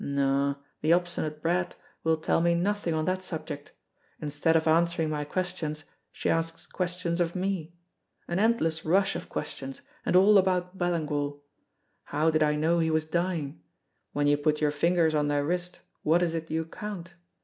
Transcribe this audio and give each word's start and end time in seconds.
No, 0.03 0.55
the 0.81 0.93
obstinate 0.93 1.43
brat 1.43 1.75
will 2.03 2.17
tell 2.17 2.41
me 2.41 2.55
nothing 2.55 2.95
on 2.95 3.05
that 3.05 3.21
subject; 3.21 3.71
instead 4.19 4.55
of 4.55 4.67
answering 4.67 5.11
my 5.11 5.23
questions 5.25 5.83
she 6.11 6.27
asks 6.27 6.65
questions 6.65 7.21
of 7.21 7.35
me 7.35 7.75
an 8.27 8.39
endless 8.39 8.83
rush 8.83 9.15
of 9.15 9.29
questions, 9.29 9.83
and 10.03 10.15
all 10.15 10.39
about 10.39 10.75
Ballingall. 10.75 11.43
How 12.05 12.31
did 12.31 12.41
I 12.41 12.55
know 12.55 12.79
he 12.79 12.89
was 12.89 13.05
dying? 13.05 13.61
When 14.11 14.25
you 14.25 14.37
put 14.37 14.59
your 14.59 14.71
fingers 14.71 15.13
on 15.13 15.27
their 15.27 15.45
wrist, 15.45 15.81
what 16.01 16.23
is 16.23 16.33
it 16.33 16.49
you 16.49 16.65
count? 16.65 17.13